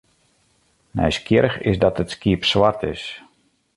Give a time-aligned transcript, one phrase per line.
[0.97, 3.03] Nijsgjirrich is dat it skiep swart is.